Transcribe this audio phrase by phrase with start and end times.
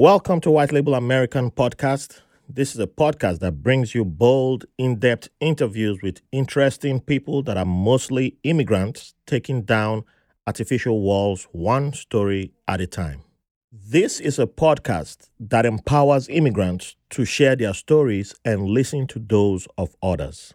[0.00, 2.22] Welcome to White Label American Podcast.
[2.48, 7.58] This is a podcast that brings you bold, in depth interviews with interesting people that
[7.58, 10.04] are mostly immigrants taking down
[10.46, 13.24] artificial walls one story at a time.
[13.70, 19.68] This is a podcast that empowers immigrants to share their stories and listen to those
[19.76, 20.54] of others.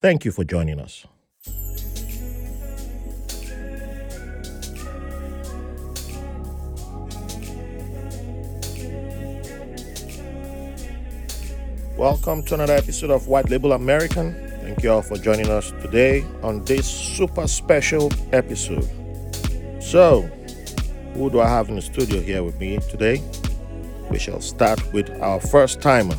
[0.00, 1.04] Thank you for joining us.
[11.98, 14.32] Welcome to another episode of White Label American.
[14.60, 18.88] Thank you all for joining us today on this super special episode.
[19.82, 20.22] So,
[21.14, 23.20] who do I have in the studio here with me today?
[24.12, 26.14] We shall start with our first timer.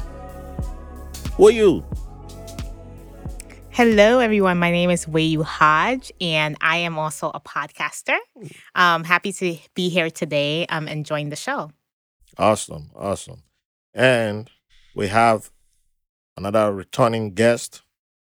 [1.38, 1.86] Who are you?
[3.70, 4.58] Hello, everyone.
[4.58, 8.18] My name is Weyu Hodge, and I am also a podcaster.
[8.76, 11.72] Um, happy to be here today um, and join the show.
[12.38, 13.44] Awesome, awesome.
[13.94, 14.52] And
[14.94, 15.50] we have
[16.40, 17.82] another returning guest.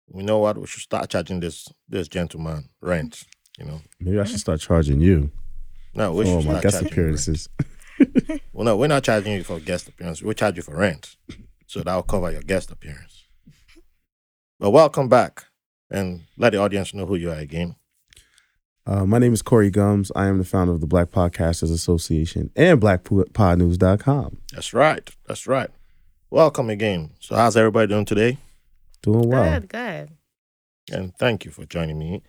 [0.07, 3.23] We know what we should start charging this this gentleman rent.
[3.59, 5.31] You know, Maybe I should start charging you
[5.95, 7.49] no, we for should my guest appearances.
[8.51, 10.21] Well, no, we're not charging you for guest appearance.
[10.21, 11.15] We charge you for rent,
[11.65, 13.23] so that will cover your guest appearance.
[14.59, 15.45] But welcome back,
[15.89, 17.75] and let the audience know who you are again.
[18.85, 20.11] Uh, my name is Corey Gumbs.
[20.13, 24.37] I am the founder of the Black Podcasters Association and BlackPodNews.com.
[24.53, 25.09] That's right.
[25.25, 25.69] That's right.
[26.35, 27.11] Welcome again.
[27.21, 28.37] So, how's everybody doing today?
[29.01, 29.57] Doing well.
[29.57, 30.09] Good, good.
[30.91, 32.23] and thank you for joining me.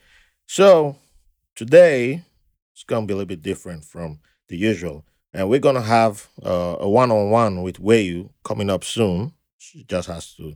[0.46, 0.94] So
[1.56, 2.22] today
[2.72, 6.76] it's gonna be a little bit different from the usual, and we're gonna have uh,
[6.78, 9.32] a one-on-one with Weyu coming up soon.
[9.58, 10.54] She just has to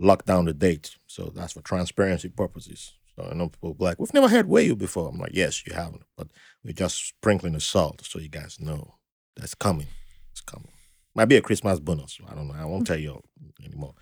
[0.00, 2.94] lock down the date, so that's for transparency purposes.
[3.14, 5.72] So I know people be like, "We've never had Weyu before." I'm like, "Yes, you
[5.72, 6.26] haven't, but
[6.64, 8.96] we're just sprinkling the salt so you guys know
[9.36, 9.86] that's coming.
[10.32, 10.72] It's coming.
[11.18, 12.18] Might be a Christmas bonus.
[12.26, 12.54] I don't know.
[12.54, 13.22] I won't tell you
[13.64, 13.94] anymore,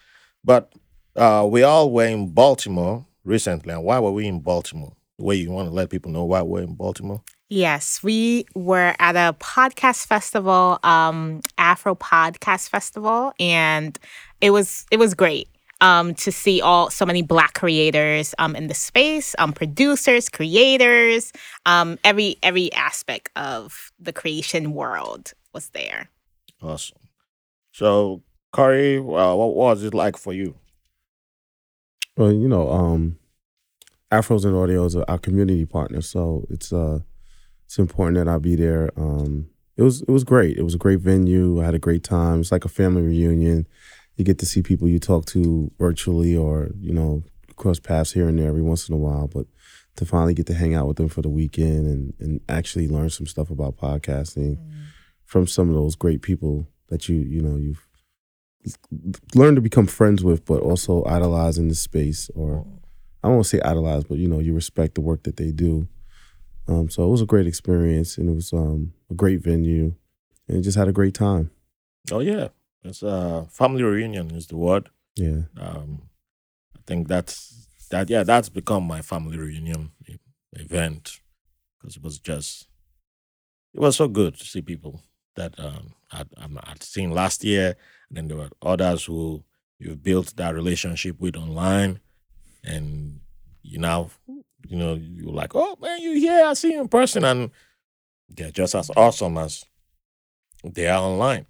[0.45, 0.73] but."
[1.17, 3.73] Uh, we all were in Baltimore recently.
[3.73, 4.95] And why were we in Baltimore?
[5.17, 7.23] Where you want to let people know why we're in Baltimore?
[7.49, 13.99] Yes, we were at a podcast festival, um, Afro Podcast Festival, and
[14.41, 15.49] it was it was great
[15.81, 21.33] um, to see all so many Black creators um, in the space, um, producers, creators,
[21.65, 26.11] um, every every aspect of the creation world was there.
[26.61, 26.99] Awesome.
[27.77, 28.23] So,
[28.53, 30.55] Corey, uh, what was it like for you?
[32.17, 33.19] Well, you know, um,
[34.11, 37.01] Afros and Audio is our community partner, so it's uh,
[37.67, 38.89] it's important that I be there.
[38.97, 40.57] Um, it was it was great.
[40.57, 41.61] It was a great venue.
[41.61, 42.41] I had a great time.
[42.41, 43.67] It's like a family reunion.
[44.17, 47.25] You get to see people you talk to virtually, or you know,
[47.57, 49.29] cross paths here and there every once in a while.
[49.29, 49.49] But
[49.97, 53.11] to finally get to hang out with them for the weekend and and actually learn
[53.11, 54.57] some stuff about podcasting
[55.27, 57.87] from some of those great people that you you know you've
[59.35, 62.67] learned to become friends with, but also idolize in the space, or
[63.23, 65.89] I don't say idolize, but you know you respect the work that they do.
[66.69, 69.95] Um, so it was a great experience, and it was um, a great venue,
[70.49, 71.51] and just had a great time.
[72.11, 72.49] Oh yeah,
[72.83, 74.91] it's uh, family reunion is the word.
[75.17, 76.03] Yeah, Um,
[76.77, 78.11] I think that's that.
[78.11, 79.93] Yeah, that's become my family reunion
[80.53, 81.21] event
[81.79, 82.67] because it was just
[83.75, 85.03] it was so good to see people
[85.37, 87.77] that um, I'd, um, I'd seen last year,
[88.09, 89.45] and then there were others who
[89.79, 92.01] you've built that relationship with online,
[92.65, 93.21] and
[93.63, 94.11] you now
[94.69, 96.45] you know you're like, oh man, you here?
[96.47, 97.51] I see you in person, and
[98.29, 99.65] they're just as awesome as
[100.65, 101.47] they are online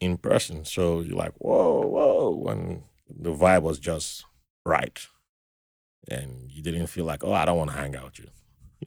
[0.00, 0.64] in person.
[0.64, 4.24] So you're like, whoa, whoa, and the vibe was just
[4.64, 5.06] right,
[6.08, 8.26] and you didn't feel like, oh, I don't want to hang out with you,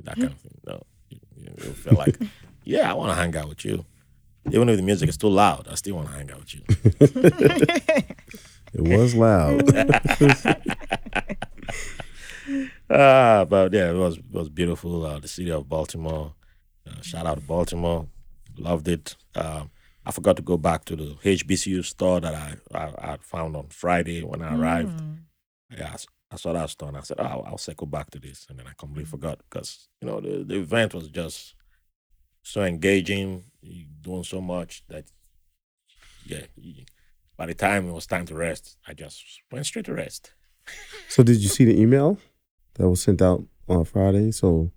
[0.03, 0.61] that kind of thing.
[0.65, 2.17] No, you, you feel like,
[2.63, 3.85] yeah, I want to hang out with you.
[4.51, 6.61] Even if the music is too loud, I still want to hang out with you.
[8.73, 9.75] it was loud.
[12.89, 15.05] ah, but yeah, it was it was beautiful.
[15.05, 16.33] Uh, the city of Baltimore.
[16.87, 18.07] Uh, shout out to Baltimore.
[18.57, 19.15] Loved it.
[19.35, 19.71] Um,
[20.05, 23.67] I forgot to go back to the HBCU store that I I, I found on
[23.69, 24.99] Friday when I arrived.
[24.99, 25.17] Mm.
[25.77, 25.97] Yeah, I
[26.31, 28.59] I saw that store and I said, oh, I'll, I'll circle back to this, and
[28.59, 31.55] then I completely forgot because you know the, the event was just
[32.49, 33.43] so engaging,
[34.01, 35.05] doing so much that
[36.25, 36.41] yeah.
[37.37, 40.33] by the time it was time to rest, I just went straight to rest.
[41.09, 42.17] so did you see the email
[42.75, 44.31] that was sent out on Friday?
[44.31, 44.71] So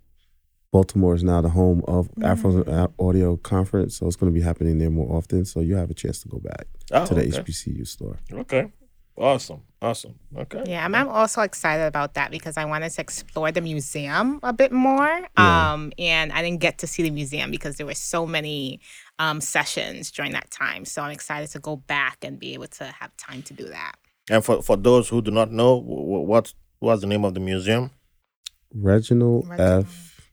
[0.71, 2.23] Baltimore is now the home of mm-hmm.
[2.25, 5.43] Afro Audio Conference, so it's going to be happening there more often.
[5.43, 7.39] So you have a chance to go back Oh, to the okay.
[7.39, 8.19] HBCU store.
[8.31, 8.71] Okay.
[9.17, 9.61] Awesome.
[9.81, 10.15] Awesome.
[10.35, 10.63] Okay.
[10.65, 14.53] Yeah, I'm, I'm also excited about that because I wanted to explore the museum a
[14.53, 15.27] bit more.
[15.37, 15.73] Yeah.
[15.73, 18.79] Um, and I didn't get to see the museum because there were so many
[19.19, 20.85] um, sessions during that time.
[20.85, 23.95] So I'm excited to go back and be able to have time to do that.
[24.29, 27.39] And for, for those who do not know, wh- what was the name of the
[27.39, 27.91] museum?
[28.73, 29.85] Reginald, Reginald.
[29.85, 30.31] F.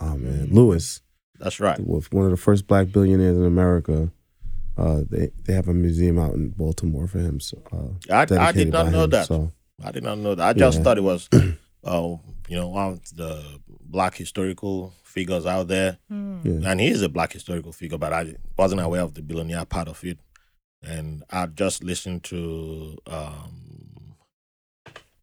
[0.00, 1.02] Oh man, Lewis
[1.38, 1.78] That's right.
[1.78, 4.10] was one of the first black billionaires in America.
[4.80, 7.38] Uh, they they have a museum out in Baltimore for him.
[7.40, 9.26] So uh, I, I did not know him, that.
[9.26, 9.52] So
[9.84, 10.46] I did not know that.
[10.48, 10.84] I just Yeah.
[10.84, 11.28] thought it was,
[11.84, 12.16] uh,
[12.48, 15.98] you know, one of the black historical figures out there.
[16.10, 19.64] yeah, And he is a black historical figure, but I wasn't aware of the billionaire
[19.66, 20.18] part of it.
[20.82, 24.14] And I just listened to, um,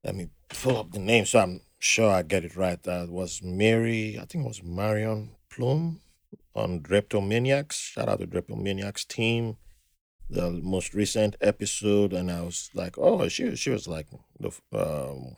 [0.04, 2.82] let me pull up the name so I'm sure I get it right.
[2.84, 6.02] That was Mary, I think it was Marion Plume
[6.58, 7.74] on Dreptomaniacs.
[7.74, 9.58] Shout out to Dreptomaniacs team.
[10.30, 14.08] The most recent episode, and I was like, oh, she she was like
[14.42, 15.38] the um,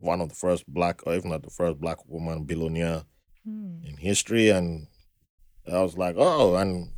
[0.00, 3.04] one of the first black, or if not the first black woman billionaire
[3.44, 3.78] hmm.
[3.86, 4.88] in history, and
[5.66, 6.90] I was like, oh, and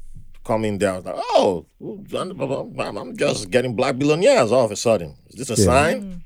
[0.44, 4.72] coming there, I was like, oh, uh, I'm I'm just getting black billionaires all of
[4.72, 5.16] a sudden.
[5.28, 5.66] Is this a Yeah.
[5.66, 6.02] sign?
[6.02, 6.16] Hmm.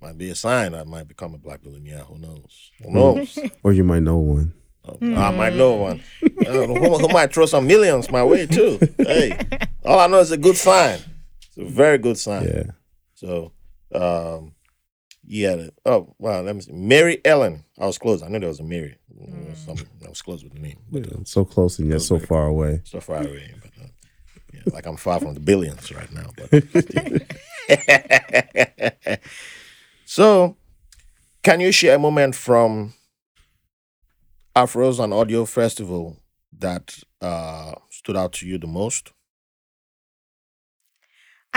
[0.00, 2.04] Might be a sign I might become a black billionaire.
[2.04, 2.70] Who knows?
[2.82, 2.94] Who hmm.
[2.94, 3.38] knows?
[3.62, 4.54] or you might know one.
[4.88, 6.02] Oh, I might know one.
[6.46, 8.78] Who, who might throw some millions my way too.
[8.98, 9.36] Hey,
[9.84, 10.98] all I know is a good sign.
[11.48, 12.44] It's a very good sign.
[12.44, 12.62] Yeah,
[13.14, 13.52] So,
[13.94, 14.52] um,
[15.26, 15.68] yeah.
[15.84, 16.40] Oh, wow.
[16.42, 16.72] Let me see.
[16.72, 17.64] Mary Ellen.
[17.78, 18.22] I was close.
[18.22, 18.96] I knew there was a Mary.
[19.10, 19.68] Was
[20.04, 20.78] I was close with the name.
[20.90, 22.80] But, uh, so close and yet so far away.
[22.84, 23.54] so far away.
[23.60, 23.88] But, uh,
[24.52, 26.30] yeah, like I'm far from the billions right now.
[26.36, 26.50] But
[30.04, 30.56] so,
[31.42, 32.92] can you share a moment from
[34.56, 36.16] Afros and Audio Festival
[36.58, 39.12] that uh, stood out to you the most?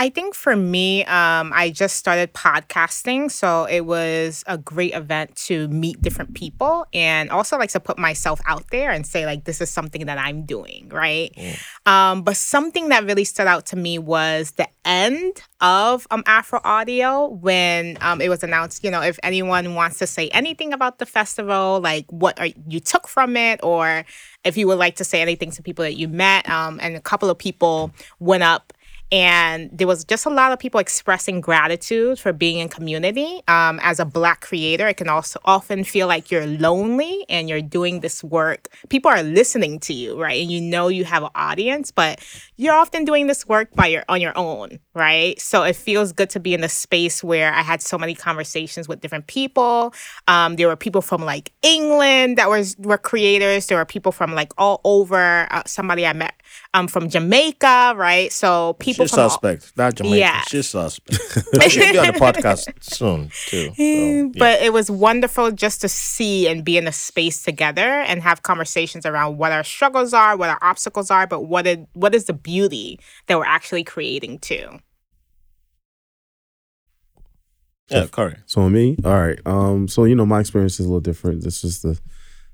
[0.00, 5.36] I think for me, um, I just started podcasting, so it was a great event
[5.48, 9.44] to meet different people and also like to put myself out there and say like
[9.44, 11.36] this is something that I'm doing, right?
[11.84, 16.62] Um, but something that really stood out to me was the end of um, Afro
[16.64, 18.82] Audio when um, it was announced.
[18.82, 22.80] You know, if anyone wants to say anything about the festival, like what are, you
[22.80, 24.06] took from it, or
[24.44, 27.02] if you would like to say anything to people that you met, um, and a
[27.02, 28.72] couple of people went up
[29.12, 33.42] and there was just a lot of people expressing gratitude for being in community.
[33.48, 37.62] Um, as a black creator it can also often feel like you're lonely and you're
[37.62, 38.68] doing this work.
[38.88, 40.40] People are listening to you right?
[40.40, 42.24] And you know you have an audience but
[42.56, 45.40] you're often doing this work by your on your own right?
[45.40, 48.88] So it feels good to be in a space where i had so many conversations
[48.88, 49.94] with different people.
[50.28, 53.66] Um, there were people from like england that was were creators.
[53.66, 55.46] There were people from like all over.
[55.50, 56.39] Uh, somebody i met
[56.74, 59.76] um, from jamaica right so people She's from all- suspect.
[59.76, 60.18] That Jamaican.
[60.18, 60.40] Yeah.
[60.48, 61.20] She's suspect.
[61.62, 63.72] she should be on the podcast soon too.
[63.74, 64.28] So, yeah.
[64.38, 68.42] but it was wonderful just to see and be in a space together and have
[68.42, 72.24] conversations around what our struggles are, what our obstacles are, but what it, what is
[72.26, 74.78] the beauty that we're actually creating too.
[77.90, 78.42] yeah, correct.
[78.46, 79.38] So me, all right.
[79.46, 81.42] Um, so you know my experience is a little different.
[81.42, 81.98] This is the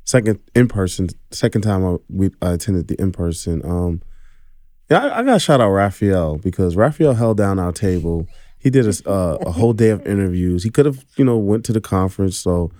[0.06, 3.60] second in person, second time I we I attended the in person.
[3.64, 4.02] Um,
[4.90, 8.26] yeah, I, I got to shout out Raphael because Raphael held down our table.
[8.58, 10.62] He did a, uh, a whole day of interviews.
[10.62, 12.38] He could have you know went to the conference.
[12.38, 12.70] So,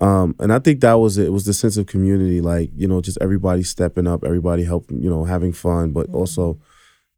[0.00, 1.26] um, and I think that was it.
[1.26, 5.02] It was the sense of community, like you know, just everybody stepping up, everybody helping,
[5.02, 6.58] you know, having fun, but also,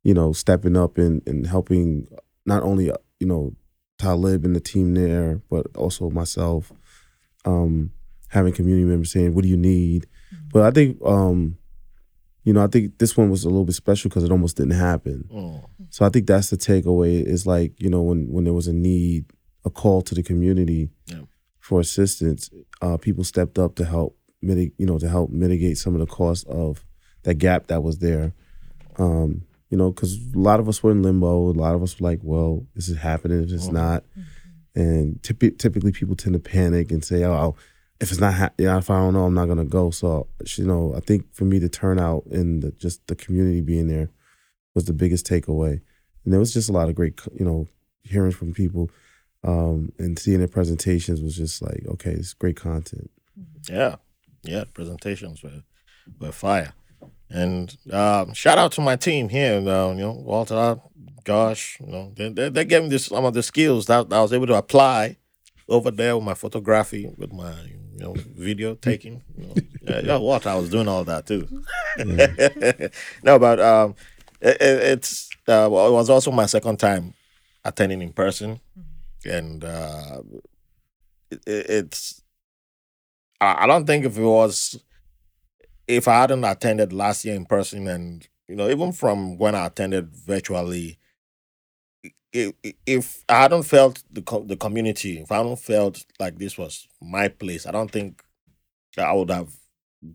[0.03, 2.09] you know, stepping up and and helping
[2.47, 3.55] not only uh, you know
[3.99, 6.73] Talib and the team there, but also myself,
[7.45, 7.93] um,
[8.33, 10.07] having community members saying, "What do you need?"
[10.53, 11.57] But I think, um,
[12.45, 14.73] you know, I think this one was a little bit special because it almost didn't
[14.73, 15.29] happen.
[15.33, 15.65] Mm.
[15.91, 17.23] So I think that's the takeaway.
[17.25, 19.27] Is like you know when when there was a need,
[19.65, 21.23] a call to the community Yeah.
[21.61, 25.95] for assistance, uh, people stepped up to help mitigate, you know, to help mitigate some
[25.95, 26.85] of the cost of
[27.23, 28.33] that gap that was there.
[28.99, 31.51] Um, you know, because a lot of us were in limbo.
[31.51, 33.43] A lot of us were like, "Well, this is happening.
[33.45, 33.73] If it's Mhm.
[33.75, 34.05] not,"
[34.75, 37.55] and typi- typically people tend to panic and say, "Oh,
[38.03, 40.67] if it's not, ha- yeah, if I don't know, I'm not gonna go." So, you
[40.67, 44.11] know, I think for me, the turnout and the, just the community being there
[44.75, 45.81] was the biggest takeaway.
[46.25, 47.69] And there was just a lot of great, you know,
[48.05, 48.91] hearing from people
[49.45, 53.11] um, and seeing their presentations was just like, okay, it's great content.
[53.69, 53.97] Yeah,
[54.43, 54.65] yeah.
[54.73, 55.63] Presentations were
[56.21, 56.73] were fire,
[57.31, 59.57] and um, shout out to my team here.
[59.57, 60.81] Uh, you know, Walter,
[61.25, 64.17] gosh, you know, they they, they gave me this, some of the skills that, that
[64.17, 65.17] I was able to apply
[65.69, 67.55] over there with my photography, with my
[68.03, 69.23] you know video taking.
[69.37, 71.49] You know, yeah, Walter, I was doing all that too.
[73.23, 73.95] no, but um,
[74.41, 77.15] it, it, it's uh, well, it was also my second time
[77.65, 78.61] attending in person,
[79.25, 80.23] and uh,
[81.31, 82.23] it- it's
[83.41, 84.83] I I don't think if it was
[85.87, 89.67] if I hadn't attended last year in person and you know, even from when I
[89.67, 90.99] attended virtually,
[92.05, 96.39] i- i- if I hadn't felt the co- the community, if I hadn't felt like
[96.39, 98.23] this was my place, I don't think
[98.97, 99.55] that I would have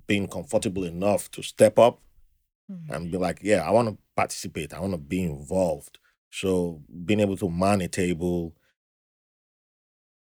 [0.07, 2.01] been comfortable enough to step up
[2.71, 2.93] mm-hmm.
[2.93, 4.73] and be like, yeah, I want to participate.
[4.73, 5.99] I want to be involved.
[6.31, 8.53] So being able to man a table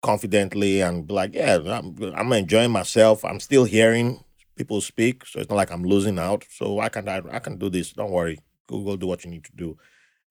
[0.01, 3.23] confidently and be like, yeah, I'm, I'm enjoying myself.
[3.25, 4.23] I'm still hearing
[4.55, 6.45] people speak, so it's not like I'm losing out.
[6.49, 7.93] So I can I, I can do this.
[7.93, 8.39] Don't worry.
[8.67, 9.77] Go go do what you need to do,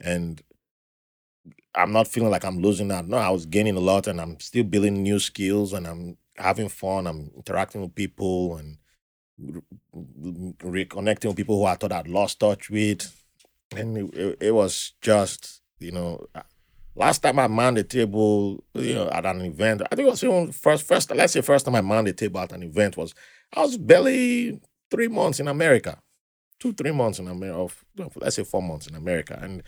[0.01, 0.43] and
[1.75, 3.07] I'm not feeling like I'm losing out.
[3.07, 6.69] No, I was gaining a lot, and I'm still building new skills, and I'm having
[6.69, 7.07] fun.
[7.07, 8.79] I'm interacting with people and
[9.41, 13.23] re- reconnecting with people who I thought I'd lost touch with,
[13.77, 16.27] and it, it, was just you know.
[16.97, 20.25] Last time I manned the table, you know, at an event, I think it was
[20.25, 23.15] even first, first, let's say first time I manned the table at an event was
[23.55, 24.61] I was barely
[24.91, 25.99] three months in America,
[26.59, 27.85] two, three months in America, of,
[28.17, 29.63] let's say four months in America, and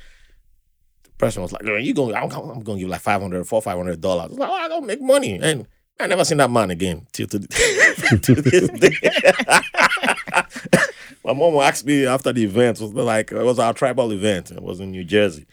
[1.19, 2.14] person was like, "You going?
[2.14, 4.54] I'm, I'm going to give like 500 four, five hundred dollars." I was like, "Oh,
[4.54, 5.66] I don't make money," and
[6.00, 8.97] I never seen that man again till to, to this day.
[11.25, 14.50] My mom asked me after the event, was like it was our tribal event.
[14.50, 15.47] It was in New Jersey.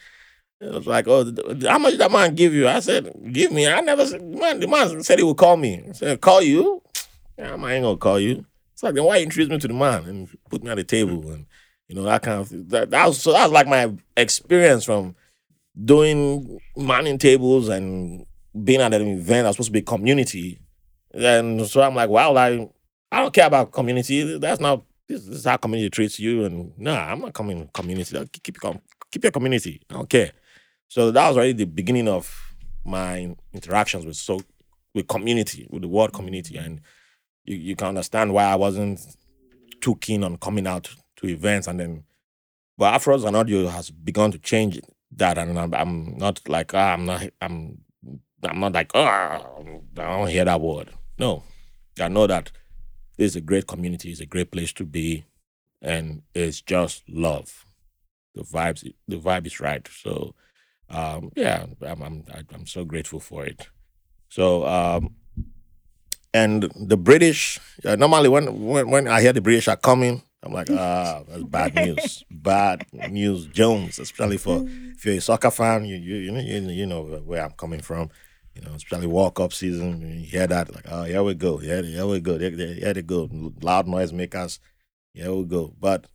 [0.60, 2.68] It was like, oh, how much that man give you?
[2.68, 3.66] I said, give me.
[3.66, 5.84] I never said, man, the man said he would call me.
[5.88, 6.82] I said, call you?
[7.38, 8.44] Yeah, I ain't gonna call you.
[8.74, 11.30] It's like, then why introduce me to the man and put me at the table?
[11.30, 11.46] And,
[11.88, 15.14] you know, that kind of, that, that was, so that was like my experience from
[15.84, 18.26] doing manning tables and
[18.64, 20.60] being at an event that's supposed to be community.
[21.12, 22.70] And so I'm like, wow, like,
[23.12, 24.38] I don't care about community.
[24.38, 26.44] That's not, this, this is how community treats you.
[26.44, 28.16] And nah, I'm not coming community.
[28.42, 29.80] Keep, your keep your community.
[29.90, 30.32] I don't care.
[30.88, 34.40] So that was already the beginning of my interactions with so
[34.94, 36.80] with community, with the word community, and
[37.44, 39.00] you, you can understand why I wasn't
[39.80, 42.04] too keen on coming out to events, and then,
[42.76, 44.80] but Afros and audio has begun to change
[45.16, 47.78] that, and I'm, I'm not like ah, I'm not I'm
[48.42, 50.90] I'm not like ah, I don't hear that word.
[51.18, 51.42] No,
[52.00, 52.50] I know that
[53.18, 55.24] is a great community, it's a great place to be,
[55.82, 57.66] and it's just love.
[58.34, 59.86] The vibes, the vibe is right.
[59.88, 60.34] So
[60.88, 62.24] um, yeah, I'm, I'm
[62.54, 63.68] I'm so grateful for it.
[64.28, 65.16] So um,
[66.32, 70.52] and the British uh, normally when, when when I hear the British are coming, I'm
[70.52, 73.98] like ah that's bad news, bad news, Jones.
[73.98, 77.52] Especially for if you're a soccer fan, you you you know you, know where I'm
[77.52, 78.10] coming from.
[78.54, 81.82] You know, especially World Cup season, you hear that like oh here we go, here,
[81.82, 83.28] here we go, here, here they go,
[83.62, 84.60] loud noise makers,
[85.12, 85.74] here we go.
[85.78, 86.06] But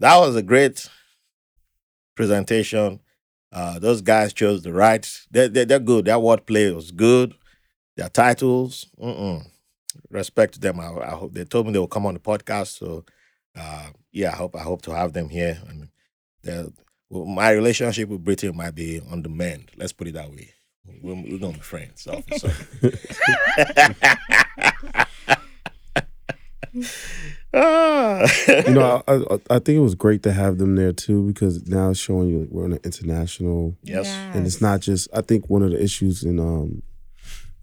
[0.00, 0.88] that was a great
[2.16, 3.00] presentation.
[3.50, 5.08] Uh, those guys chose the right.
[5.30, 6.04] They, they, they're good.
[6.04, 7.34] Their wordplay was good.
[7.96, 9.46] Their titles, mm-mm.
[10.10, 10.80] respect to them.
[10.80, 12.78] I, I hope they told me they will come on the podcast.
[12.78, 13.04] So,
[13.58, 15.60] uh, yeah, I hope I hope to have them here.
[15.68, 15.88] And
[16.42, 16.72] they're-
[17.10, 19.70] well, my relationship with Britain might be on the mend.
[19.76, 20.50] Let's put it that way.
[21.02, 22.02] We're, we're gonna be friends.
[22.02, 22.50] So, so.
[27.52, 31.66] You know, I, I, I think it was great to have them there too because
[31.66, 34.06] now it's showing you we're on an international, yes.
[34.34, 35.08] and it's not just.
[35.14, 36.82] I think one of the issues in um,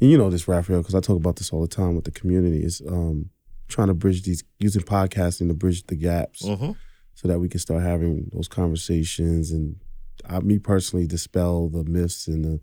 [0.01, 2.11] and you know this Raphael because I talk about this all the time with the
[2.11, 3.29] community is um
[3.67, 6.71] trying to bridge these using podcasting to bridge the gaps hmm
[7.17, 9.77] so that we can start having those conversations and
[10.27, 12.59] I, me personally dispel the myths and the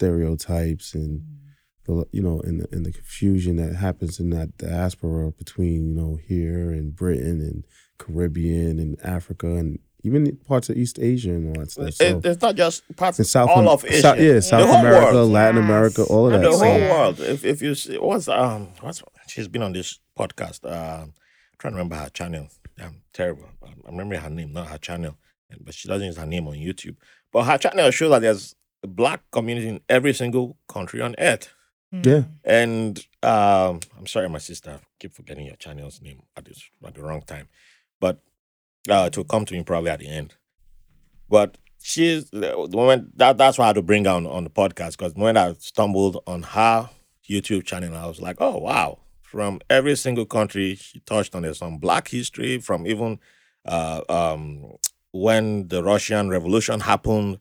[0.00, 1.22] stereotypes and
[1.86, 5.94] the you know and the, and the confusion that happens in that diaspora between you
[5.94, 7.64] know here and Britain and
[7.98, 11.94] Caribbean and Africa and even parts of East Asia and all that stuff.
[11.94, 14.00] So, It, it's not just parts and South all Am- of Asia.
[14.02, 15.32] South- yeah, South America, world.
[15.32, 15.64] Latin Yes.
[15.64, 16.50] America, all of And that.
[16.52, 16.90] the whole Yeah.
[16.92, 17.20] world.
[17.20, 19.02] If if you see what's um what's
[19.36, 20.64] she's been on this podcast.
[20.64, 21.06] Uh,
[21.58, 22.48] trying to remember her channel.
[22.80, 23.48] I'm terrible.
[23.62, 25.16] I remember her name, not her channel.
[25.60, 26.96] But she doesn't use her name on YouTube.
[27.32, 31.52] But her channel shows that there's a black community in every single country on earth.
[31.92, 32.24] Yeah.
[32.44, 36.94] And um, I'm sorry, my sister, I keep forgetting your channel's name at this at
[36.94, 37.48] the wrong time.
[38.00, 38.20] But
[38.88, 40.34] uh, it will come to me probably at the end.
[41.28, 44.50] But she's the moment that that's why I had to bring her on, on the
[44.50, 46.90] podcast because when I stumbled on her
[47.28, 48.98] YouTube channel, I was like, oh wow.
[49.26, 51.42] From every single country, she touched on.
[51.42, 53.18] There's some black history from even
[53.64, 54.76] uh, um,
[55.12, 57.38] when the Russian Revolution happened,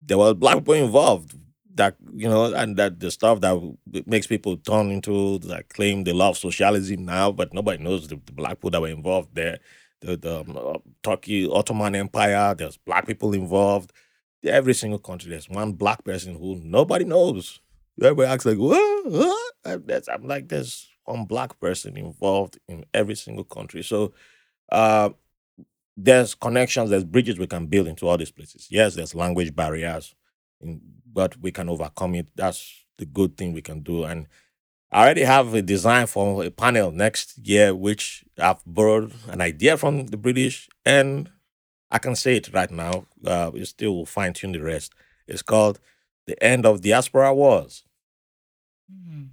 [0.00, 1.34] there were black people involved
[1.74, 3.56] that you know and that the stuff that
[4.06, 8.32] makes people turn into that claim they love socialism now but nobody knows the, the
[8.32, 9.58] black people that were involved there.
[10.00, 13.92] The, the um, uh, turkey ottoman empire there's black people involved.
[14.44, 17.60] Every single country there's one black person who nobody knows.
[18.00, 19.52] Everybody acts like what, what?
[19.64, 24.12] I'm like there's one black person involved in every single country so
[24.70, 25.10] uh
[25.96, 28.68] there's connections, there's bridges we can build into all these places.
[28.70, 30.14] Yes, there's language barriers,
[31.12, 32.28] but we can overcome it.
[32.34, 34.04] That's the good thing we can do.
[34.04, 34.26] And
[34.90, 39.76] I already have a design for a panel next year, which I've borrowed an idea
[39.76, 41.30] from the British, and
[41.90, 43.06] I can say it right now.
[43.24, 44.92] Uh, we still will fine tune the rest.
[45.26, 45.78] It's called
[46.26, 47.84] "The End of Diaspora Wars."
[48.90, 49.30] Mm.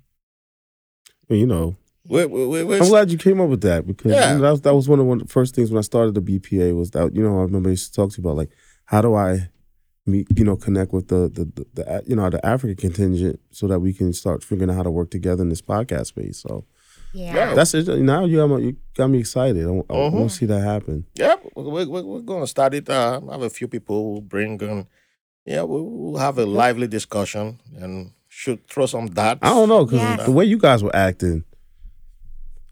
[1.30, 1.76] You know,
[2.08, 4.32] We, we, we, we- I'm glad you came up with that because Yeah.
[4.34, 5.82] you know, that, was, that was one of one of the first things when I
[5.82, 8.24] started the BPA was that you know I remember I used to talk to you
[8.28, 8.50] about like
[8.86, 9.50] how do I
[10.06, 13.68] meet you know connect with the the, the, the you know the African contingent so
[13.68, 16.40] that we can start figuring out how to work together in this podcast space.
[16.40, 16.66] So
[17.14, 17.36] Yeah.
[17.36, 17.54] Yeah.
[17.54, 17.88] that's it.
[17.88, 19.66] Now you got me, you got me excited.
[19.66, 20.28] I, want Mhm.
[20.28, 21.06] to see that happen.
[21.16, 22.90] Yeah, we're, we're, we're going to start it.
[22.90, 24.88] Uh, have a few people who bring in.
[25.46, 29.42] Yeah, we'll, we'll have a lively discussion and should throw some darts.
[29.44, 30.26] I don't know because Yes.
[30.26, 31.44] the way you guys were acting.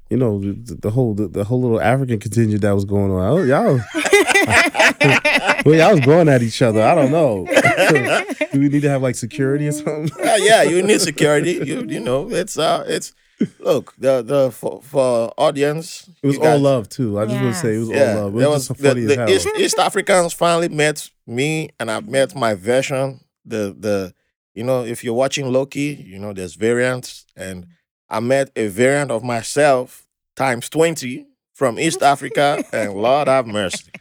[0.10, 3.46] You know the, the whole the, the whole little African contingent that was going on.
[3.46, 3.82] Y'all,
[5.66, 6.82] well, y'all was going at each other.
[6.82, 7.46] I don't know.
[8.54, 10.10] Do we need to have like security or something?
[10.24, 11.54] yeah, yeah, you need security.
[11.62, 13.12] You you know, it's uh, it's
[13.60, 16.10] look the the for, for audience.
[16.24, 17.20] It was you all guys- love too.
[17.20, 18.36] I just want to say it was Yeah, all love.
[18.36, 19.30] It there was, was just funny the, as the hell.
[19.30, 23.20] East, East Africans finally met me, and I met my version.
[23.46, 24.14] The the
[24.58, 27.68] you know, if you're watching Loki, you know, there's variants, and
[28.10, 33.92] I met a variant of myself times twenty from East Africa, and Lord have mercy.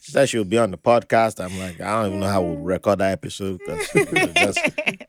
[0.00, 1.42] She said she'll be on the podcast.
[1.44, 4.58] I'm like, I don't even know how we'll record that episode because it's,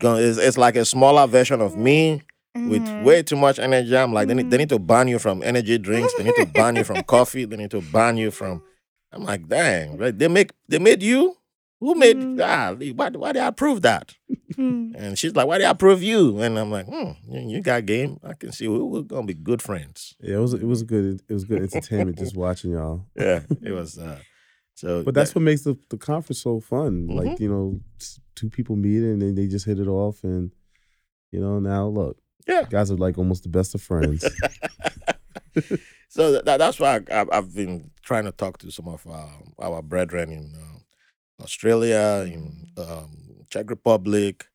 [0.02, 2.22] it's, it's like a smaller version of me
[2.56, 3.04] with Mhm.
[3.04, 3.98] way too much energy.
[3.98, 6.14] I'm like, they need, they need to ban you from energy drinks.
[6.14, 7.46] They need to ban you from coffee.
[7.46, 8.62] They need to ban you from.
[9.12, 10.16] I'm like, dang, right?
[10.18, 11.36] They make they made you.
[11.84, 12.40] Who made Mhm.
[12.42, 12.74] ah?
[12.96, 14.16] Why why did I approve that?
[14.56, 14.94] Mm.
[14.96, 16.40] And she's like, why did I approve you?
[16.40, 18.20] And I'm like, hmm, you, you got game.
[18.24, 20.16] I can see we, we're gonna be good friends.
[20.22, 21.22] yeah, it was it was good.
[21.28, 23.06] It was good entertainment just watching y'all.
[23.16, 23.98] Yeah, it was.
[23.98, 24.20] uh
[24.76, 27.08] So, But that's that- what makes the, the conference so fun.
[27.08, 27.16] Mhm.
[27.20, 27.82] Like you know,
[28.36, 30.52] two people meet and then they just hit it off, and
[31.32, 32.16] you know now look,
[32.48, 32.64] yeah.
[32.70, 34.24] guys are like almost the best of friends.
[36.10, 39.30] so that, that's why I, I've, I've been trying to talk to some of our,
[39.60, 40.73] our brethren in uh,
[41.42, 44.50] Australia, in um, Czech Republic.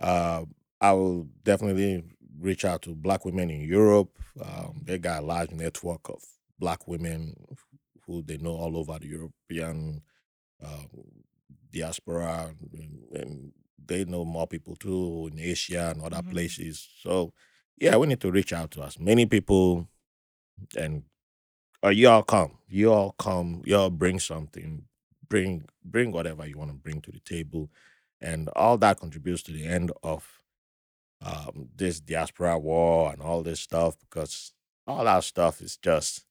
[0.00, 0.44] Uh,
[0.80, 2.04] I will definitely
[2.38, 4.18] reach out to Black women in Europe.
[4.40, 6.22] Um, they got a large network of
[6.58, 7.34] Black women
[8.06, 10.02] who they know all over the European
[10.62, 10.84] uh,
[11.72, 13.52] diaspora, and, and
[13.84, 16.30] they know more people too in Asia and other Mhm.
[16.30, 16.88] places.
[17.00, 17.32] So,
[17.76, 19.88] yeah, we need to reach out to as many people
[20.76, 21.04] and
[21.82, 24.86] or you all come you all come you all bring something
[25.28, 27.70] bring bring whatever you want to bring to the table
[28.20, 30.42] and all that contributes to the end of
[31.24, 34.52] um, this diaspora war and all this stuff because
[34.86, 36.24] all that stuff is just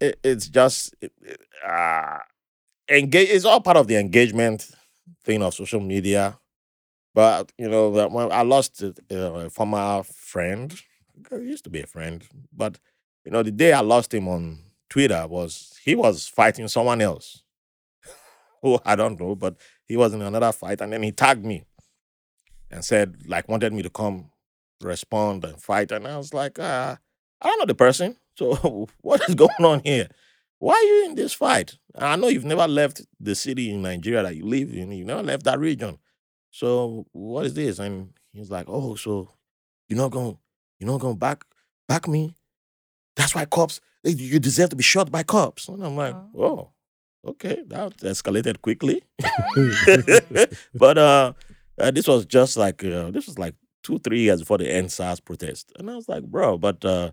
[0.00, 2.18] it, it's just it, it, uh,
[2.88, 4.70] engage it's all part of the engagement
[5.24, 6.38] thing of social media.
[7.14, 10.78] But you know that when i lost a, a former friend
[11.30, 12.78] he used to be a friend but
[13.26, 17.42] you know, the day I lost him on Twitter was he was fighting someone else.
[18.62, 21.64] Who I don't know, but he was in another fight, and then he tagged me
[22.70, 24.30] and said, like, wanted me to come
[24.82, 25.92] respond and fight.
[25.92, 26.96] And I was like, uh,
[27.40, 28.16] I don't know the person.
[28.36, 30.08] So what is going on here?
[30.58, 31.76] Why are you in this fight?
[31.94, 34.92] I know you've never left the city in Nigeria that you live in.
[34.92, 35.98] You never left that region.
[36.50, 37.78] So what is this?
[37.78, 39.30] And he's like, Oh, so
[39.88, 40.38] you're not going,
[40.78, 41.44] you're not to back
[41.86, 42.34] back me?
[43.16, 45.68] That's why cops, you deserve to be shot by cops.
[45.68, 46.72] And I'm like, Oh.
[47.24, 49.02] oh, okay, that escalated quickly.
[50.74, 51.32] but uh,
[51.78, 55.24] uh, this was just like uh, this was like two, three years before the EndSARS
[55.24, 57.10] protest, and I was like, bro, but uh,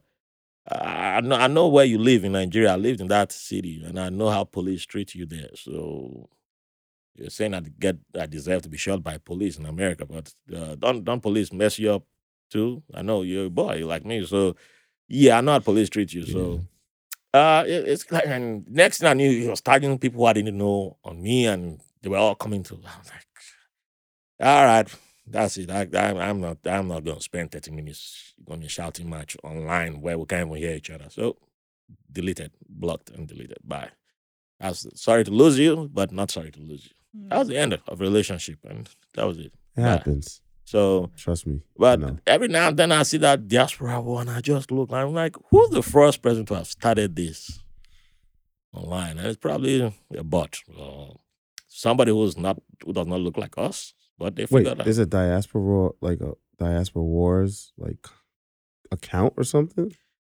[0.70, 2.74] I I know I know where you live in Nigeria.
[2.74, 5.50] I lived in that city, and I know how police treat you there.
[5.56, 6.30] So
[7.16, 10.76] you're saying I get I deserve to be shot by police in America, but uh,
[10.76, 12.04] don't don't police mess you up
[12.50, 12.84] too?
[12.94, 14.56] I know you're a boy like me, so
[15.08, 16.26] yeah, I know how police treat you.
[16.26, 16.62] So
[17.34, 20.34] uh, it, it's like, and next thing I knew, he was tagging people who I
[20.34, 22.76] didn't know on me, and they were all coming to.
[22.76, 23.26] I was like,
[24.40, 25.72] all right, that's it.
[25.72, 26.58] I, I, I'm not.
[26.66, 30.48] I'm not going to spend 30 minutes on a shouting match online where we can't
[30.48, 31.06] even hear each other.
[31.10, 31.38] So
[32.12, 33.58] deleted, blocked, and deleted.
[33.64, 33.90] Bye.
[34.60, 37.28] I was sorry to lose you, but not sorry to lose you.
[37.30, 39.54] That was the end of a relationship, and that was it.
[39.76, 40.42] It happens.
[40.66, 41.62] So, Trust me.
[41.78, 42.18] but No.
[42.26, 44.92] every now and then I see that diaspora one, I just look.
[44.94, 47.60] I'm like, who's the first person to have started this
[48.74, 49.18] online?
[49.18, 51.20] And it's probably a bot, or
[51.68, 54.88] somebody who's not who does not look like us, but they Wait, figured out.
[54.88, 58.08] is it diaspora like a diaspora wars like
[58.92, 59.94] account or something?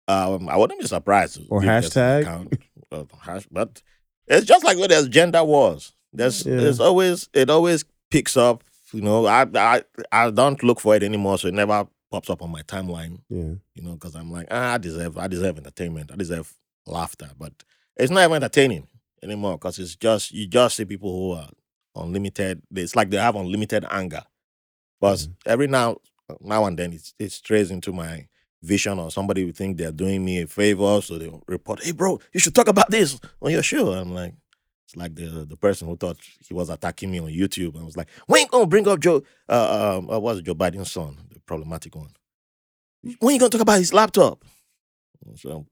[0.08, 1.40] Um, I wouldn't be surprised.
[1.48, 2.22] Or if there's an hashtag?
[2.22, 2.58] account.
[2.92, 3.82] uh, hash, but
[4.26, 5.92] it's just like when there's gender wars.
[6.12, 6.56] There's Yeah.
[6.56, 8.64] there's always it always picks up.
[8.92, 12.42] You know, I I I don't look for it anymore, so it never pops up
[12.42, 13.20] on my timeline.
[13.28, 13.54] Yeah.
[13.74, 16.10] You know, because I'm like, ah, I deserve I deserve entertainment.
[16.12, 16.54] I deserve
[16.86, 17.52] laughter, but
[17.96, 18.86] it's not even entertaining
[19.22, 21.48] anymore because it's just you just see people who are
[21.96, 22.62] unlimited.
[22.74, 24.22] It's like they have unlimited anger.
[25.00, 25.34] But Mhm.
[25.46, 25.96] every now
[26.40, 28.26] now and then it, it strays into my
[28.62, 32.18] vision or somebody would think they're doing me a favor so they'll report hey bro
[32.32, 34.34] you should talk about this on your show i'm like
[34.86, 37.96] it's like the the person who thought he was attacking me on youtube and was
[37.96, 41.40] like when you gonna bring up joe uh, um uh, what's joe biden's son the
[41.40, 42.10] problematic one
[43.18, 44.44] when you gonna talk about his laptop
[45.34, 45.66] so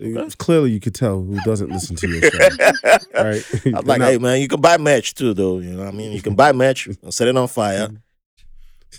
[0.00, 2.38] It's clearly you could tell who doesn't listen to your show.
[3.14, 3.44] right?
[3.76, 6.12] i'm like hey man you can buy match too though you know what i mean
[6.12, 7.88] you can buy match and set it on fire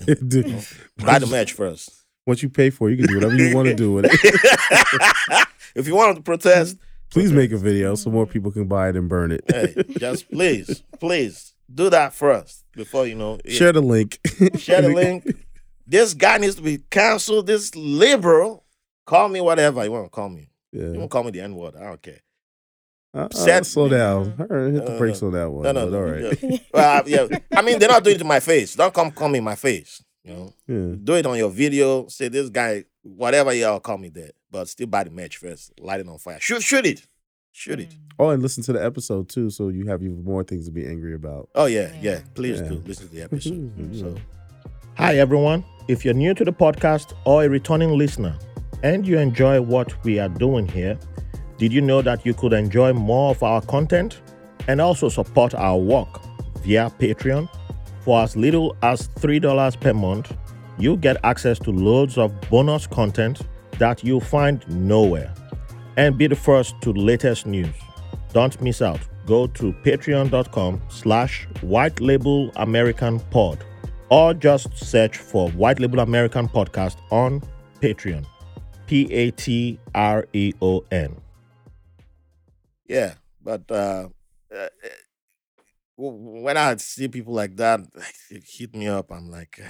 [0.05, 0.53] Dude,
[0.97, 1.89] buy the match first
[2.27, 5.47] Once you pay for it, you can do whatever you want to do with it.
[5.75, 6.77] if you want to protest
[7.11, 9.43] Please make a video so more people can buy it and burn it.
[9.47, 13.39] hey, just please, please do that first before you know.
[13.43, 14.19] it- Share the link.
[14.57, 15.25] share the link.
[15.87, 17.47] This guy needs to be canceled.
[17.47, 18.63] This liberal,
[19.07, 20.51] call me whatever you want to call me.
[20.71, 20.87] You Yeah.
[20.99, 21.75] want to call me the N word?
[21.75, 22.19] I don't care.
[23.11, 24.35] Uh, uh, Set- slow down.
[24.39, 25.29] All right, hit the No, brakes no.
[25.29, 25.63] on that one.
[25.63, 25.97] No, no, but no.
[25.97, 26.43] all right.
[26.43, 26.57] Yeah.
[26.73, 27.39] Well, I- yeah.
[27.55, 28.75] I mean, they're not doing it to my face.
[28.75, 30.03] Don't come call me in my face.
[30.23, 30.95] You know, Yeah.
[31.03, 32.05] do it on your video.
[32.07, 35.71] Say this guy, whatever y'all call me that, but still buy the match first.
[35.79, 36.39] Light it on fire.
[36.39, 37.07] Shoot, shoot it,
[37.51, 37.95] shoot it.
[38.17, 40.85] Oh, and listen to the episode too, so you have even more things to be
[40.85, 41.49] angry about.
[41.55, 42.11] Oh yeah, yeah.
[42.11, 42.19] Yeah.
[42.33, 42.69] Please Yeah.
[42.69, 43.71] do listen to the episode.
[43.99, 44.15] So,
[44.95, 45.63] hi everyone.
[45.87, 48.37] If you're new to the podcast or a returning listener,
[48.83, 50.97] and you enjoy what we are doing here,
[51.57, 54.21] did you know that you could enjoy more of our content
[54.67, 56.21] and also support our work
[56.63, 57.49] via Patreon?
[58.05, 60.35] For as little as three dollars per month,
[60.77, 63.41] you get access to loads of bonus content
[63.79, 65.33] that you'll find nowhere
[65.97, 67.75] and be the first to the latest news.
[68.33, 68.99] Don't miss out.
[69.25, 73.63] Go to patreon.com slash white label American pod
[74.09, 77.41] or just search for White Label American Podcast on
[77.79, 78.25] Patreon.
[78.87, 81.15] P A T R E O N.
[82.87, 83.13] Yeah,
[83.43, 84.09] but uh,
[84.55, 84.67] uh,
[85.95, 87.81] when I see people like that
[88.31, 89.61] it hit me up, I'm like,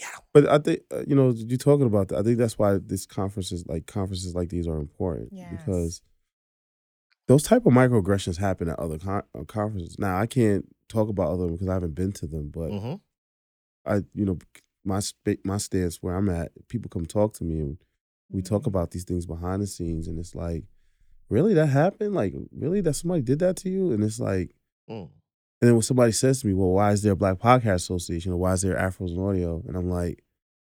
[0.00, 2.18] yeah, But I think uh, you know you talking about that.
[2.18, 5.48] I think that's why this conferences like conferences like these are important Yes.
[5.50, 6.02] because
[7.28, 9.98] those type of microaggressions happen at other con- uh, conferences.
[9.98, 12.94] Now I can't talk about other because I haven't been to them, but hmm
[13.86, 14.38] I you know
[14.84, 17.78] my sp- my stance where I'm at, people come talk to me and
[18.30, 20.64] we talk about these things behind the scenes, and it's like,
[21.28, 22.14] really that happened?
[22.14, 23.92] Like really that somebody did that to you?
[23.92, 24.54] And it's like.
[24.88, 25.10] Mm.
[25.60, 28.32] And then when somebody says to me, "Well, why is there a Black Podcast Association
[28.32, 30.22] or why is there Afros and Audio?" and I'm like,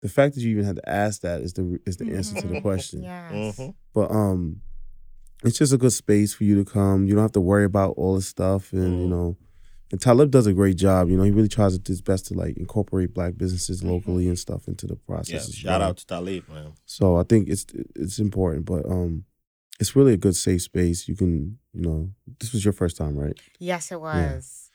[0.03, 2.47] the fact that you even had to ask that is the is the answer to
[2.49, 3.03] the question.
[3.03, 3.59] Yes.
[3.59, 3.75] Mhm.
[3.95, 4.63] But um,
[5.45, 7.07] it's just a good space for you to come.
[7.07, 9.11] You don't have to worry about all this stuff, and you Mm.
[9.11, 9.37] know,
[9.93, 11.09] and Talib does a great job.
[11.09, 14.67] You know, he really tries his best to like incorporate Black businesses locally and stuff
[14.69, 15.49] into the process.
[15.49, 15.89] Yeah, shout well.
[15.91, 16.73] out to Talib, man.
[16.87, 19.25] So I think it's it's important, but um,
[19.79, 21.09] it's really a good safe space.
[21.09, 23.39] You can, you know, this was your first time, right?
[23.59, 24.15] Yes, it was.
[24.17, 24.67] Yeah.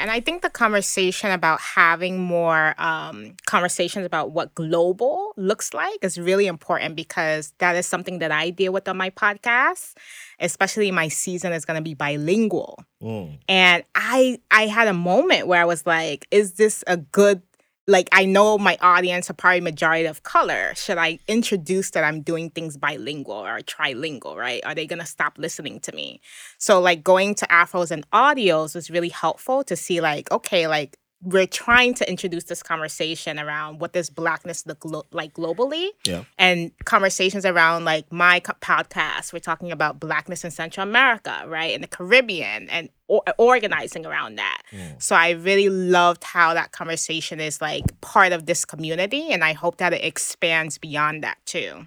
[0.00, 5.98] And I think the conversation about having more um, conversations about what global looks like
[6.02, 9.94] is really important because that is something that I deal with on my podcast,
[10.40, 12.82] especially my season is going to be bilingual.
[13.02, 13.38] Mm.
[13.48, 17.42] And I I had a moment where I was like, is this a good
[17.86, 20.74] like I know my audience are probably majority of color.
[20.74, 24.64] Should I introduce that I'm doing things bilingual or trilingual, right?
[24.64, 26.20] Are they gonna stop listening to me?
[26.58, 30.98] So like going to afros and audios was really helpful to see like, okay, like
[31.24, 36.24] we're trying to introduce this conversation around what does blackness look glo- like globally Yeah.
[36.38, 41.72] and conversations around like my co- podcast we're talking about blackness in central america right
[41.72, 45.02] in the caribbean and or- organizing around that Mm.
[45.02, 49.52] so i really loved how that conversation is like part of this community and i
[49.52, 51.86] hope that it expands beyond that too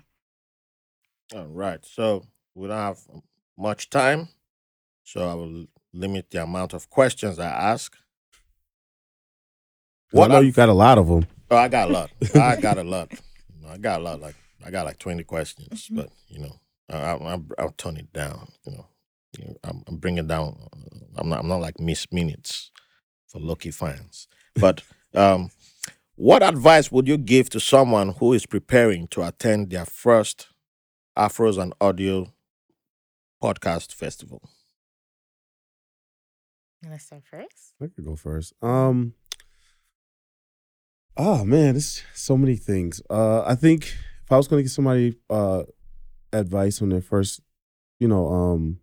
[1.35, 1.83] All right.
[1.85, 2.23] So
[2.55, 2.99] we don't have
[3.57, 4.29] much time.
[5.03, 7.97] So I will limit the amount of questions I ask.
[10.15, 11.25] I know I- you got a lot of them.
[11.49, 12.09] Oh, I got a lot.
[12.35, 13.11] I got a lot.
[13.69, 14.19] I got a lot.
[14.21, 18.11] Like I got like twenty questions, but you know, I, I, I, I'll tone it
[18.13, 18.47] down.
[18.65, 18.87] You know,
[19.37, 20.57] You know, I'm, I'm bringing down.
[21.17, 21.39] I'm not.
[21.39, 22.71] I'm not like Miss Minutes
[23.27, 24.27] for Loki fans.
[24.55, 25.51] But um,
[26.15, 30.47] what advice would you give to someone who is preparing to attend their first
[31.17, 32.33] Afros and Audio
[33.41, 34.41] podcast festival?
[36.83, 38.53] you want to start first I could go first.
[38.61, 39.13] Um.
[41.17, 43.01] Oh man, there's so many things.
[43.09, 43.85] Uh, I think
[44.23, 45.63] if I was going to give somebody uh
[46.33, 47.41] advice on their first
[47.99, 48.79] you know, um,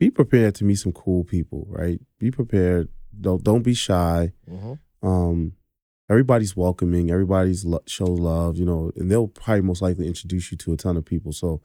[0.00, 2.00] be prepared to meet some cool people, right?
[2.18, 2.88] Be prepared.
[3.20, 4.32] Don't don't be shy.
[4.50, 4.78] Mhm.
[5.02, 5.52] Um,
[6.10, 7.10] everybody's welcoming.
[7.10, 10.76] Everybody's lo- shows love, you know, and they'll probably most likely introduce you to a
[10.76, 11.32] ton of people.
[11.32, 11.62] So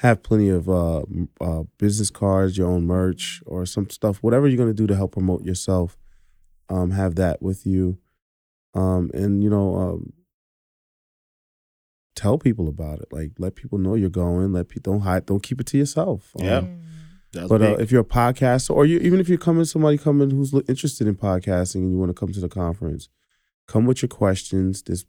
[0.00, 1.04] have plenty of uh,
[1.40, 5.12] uh, business cards, your own merch, or some stuff, whatever you're gonna do to help
[5.12, 5.96] promote yourself.
[6.68, 7.98] Um, have that with you,
[8.74, 10.12] um, and you know, um,
[12.14, 13.08] tell people about it.
[13.12, 14.52] Like let people know you're going.
[14.52, 15.26] Let people don't hide.
[15.26, 16.32] Don't keep it to yourself.
[16.40, 16.64] Um, Yeah.
[17.32, 20.30] That's but uh, if you're a podcaster, or you even if you're coming, somebody coming
[20.30, 23.08] who's interested in podcasting and you want to come to the conference,
[23.66, 24.82] come with your questions.
[24.82, 25.06] There's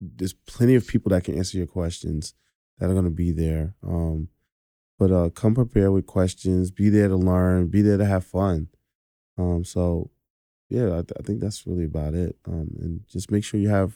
[0.00, 2.34] there's plenty of people that can answer your questions
[2.78, 3.74] that are going to be there.
[3.82, 4.28] Um,
[4.98, 6.70] but uh, come prepared with questions.
[6.70, 7.66] Be there to learn.
[7.66, 8.68] Be there to have fun.
[9.36, 10.10] Um, so
[10.68, 12.36] yeah, I, th- I think that's really about it.
[12.46, 13.94] Um, and just make sure you have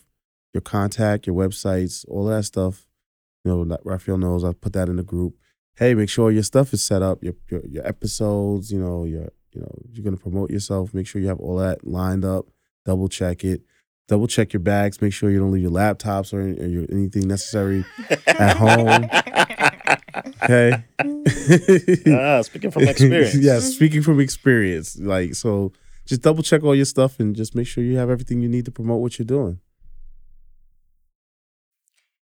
[0.54, 2.86] your contact, your websites, all that stuff.
[3.44, 4.44] You know, like Raphael knows.
[4.44, 5.34] I put that in the group
[5.80, 9.32] hey, make sure your stuff is set up, your your, your episodes, you know, your
[9.52, 12.46] you know you're gonna promote yourself, make sure you have all that lined up,
[12.84, 13.62] double check it,
[14.06, 17.26] double check your bags, make sure you don't leave your laptops or, or your, anything
[17.26, 17.84] necessary
[18.26, 19.08] at home.
[20.42, 20.84] Okay.
[22.12, 23.34] ah, speaking from experience.
[23.34, 24.98] yeah, speaking from experience.
[24.98, 25.72] Like so
[26.10, 28.64] just double check all your stuff and just make sure you have everything you need
[28.64, 29.60] to promote what you're doing.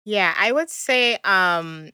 [0.06, 1.90] Yeah, I would say um,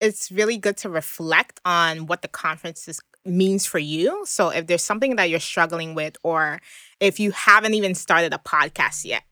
[0.00, 4.24] it's really good to reflect on what the conference is, means for you.
[4.24, 6.60] So if there's something that you're struggling with, or
[7.00, 9.24] if you haven't even started a podcast yet,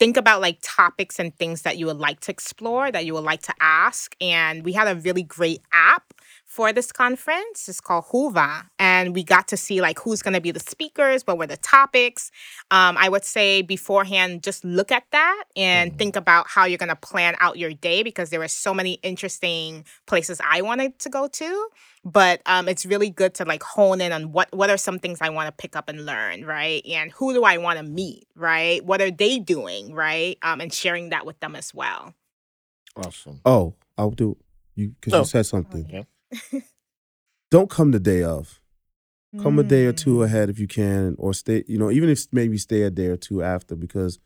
[0.00, 3.22] think about like topics and things that you would like to explore, that you would
[3.22, 4.16] like to ask.
[4.20, 6.13] And we had a really great app
[6.54, 7.68] for this conference.
[7.68, 8.66] It's called Whova.
[8.78, 11.56] And we got to see like who's going to be the speakers, what were the
[11.56, 12.30] topics.
[12.70, 15.98] Um, I would say beforehand, just look at that and Mhm.
[15.98, 18.94] think about how you're going to plan out your day because there were so many
[19.02, 21.68] interesting places I wanted to go to.
[22.04, 25.18] But um, it's really good to like hone in on what what are some things
[25.20, 26.82] I want to pick up and learn, right?
[26.86, 28.84] And who do I want to meet, right?
[28.84, 30.38] What are they doing, right?
[30.42, 32.14] Um, and sharing that with them as well.
[32.94, 33.40] Awesome.
[33.44, 34.36] Oh, I'll do
[34.76, 35.18] you because No.
[35.20, 35.86] you said something.
[35.88, 36.02] Yeah.
[37.50, 38.60] Don't come the day of.
[39.42, 40.24] come a day or two Mm.
[40.26, 43.16] ahead if you can or stay you know even if maybe stay a day or
[43.16, 44.20] two after because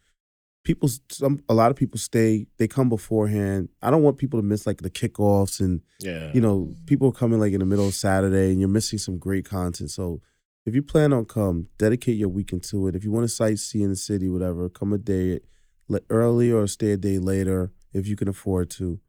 [0.64, 4.44] people some a lot of people stay they come beforehand i don't want people to
[4.44, 6.30] miss like the kickoffs and Yeah.
[6.34, 9.16] you know people are coming like in the middle of saturday and you're missing some
[9.16, 10.20] great content so
[10.66, 13.80] if you plan on come dedicate your weekend to it if you want to sightsee
[13.82, 15.40] in the city whatever come a day
[15.88, 19.00] le- early or stay a day later if you can afford to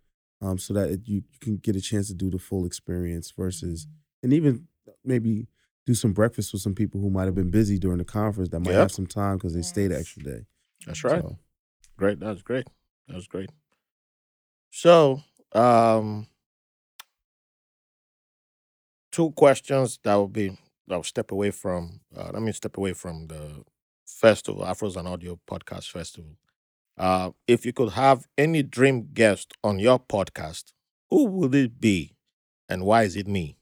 [0.41, 3.31] um, so that it, you, you can get a chance to do the full experience
[3.31, 3.87] versus
[4.23, 4.67] and even
[5.03, 5.47] maybe
[5.85, 8.59] do some breakfast with some people who might have been busy during the conference that
[8.59, 8.79] might Yep.
[8.79, 10.45] have some time because they stayed the extra day.
[10.85, 11.21] That's right.
[11.21, 11.37] So,
[11.97, 12.19] Great.
[12.19, 12.65] That's great.
[13.07, 13.49] That was great.
[14.71, 15.21] So,
[15.53, 16.27] um,
[19.11, 22.01] two questions that will be that will step away from.
[22.15, 23.63] Uh, let me step away from the
[24.05, 26.37] festival, Afros and Audio Podcast Festival.
[26.99, 30.73] Uh, if you could have any dream guest on your podcast,
[31.09, 32.13] who would it be,
[32.67, 33.57] and why is it me?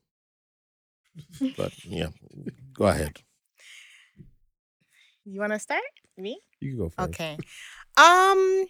[1.56, 2.10] But yeah,
[2.74, 3.22] go ahead.
[5.26, 5.84] You want to start?
[6.18, 6.40] Me?
[6.62, 7.10] you can go first.
[7.10, 7.38] Okay.
[7.98, 8.66] Um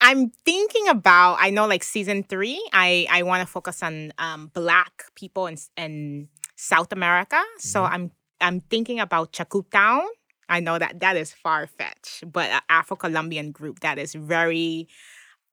[0.00, 4.50] I'm thinking about I know like season 3 I I want to focus on um
[4.52, 7.40] black people in in South America.
[7.58, 7.90] So Mhm.
[7.92, 10.06] I'm I'm thinking about ChocQuibTown.
[10.48, 14.88] I know that that is far fetched, but an Afro-Colombian group that is very